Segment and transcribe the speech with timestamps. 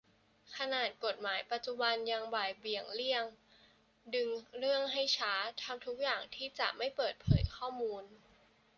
[0.57, 3.23] ขนาดกฎหมายปัจจุบัน ยังบ่ายเบี่ยง เลี่ยง
[4.15, 8.03] ดึงเรื่องให้ช้า ทำทุกทางที่จะไม่เปิดเผยข้อมูล